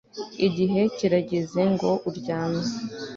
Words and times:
Igihe 0.47 0.81
kirageze 0.97 1.61
ngo 1.73 1.89
uryame 2.09 2.61